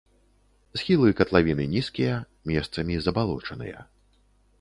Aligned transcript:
Схілы 0.81 1.09
катлавіны 1.19 1.67
нізкія, 1.73 2.15
месцамі 2.51 2.95
забалочаныя. 3.09 3.79